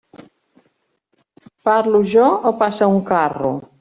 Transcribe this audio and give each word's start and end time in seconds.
Parle 1.67 2.01
jo 2.15 2.27
o 2.51 2.55
passa 2.63 2.91
un 2.95 2.99
carro? 3.11 3.53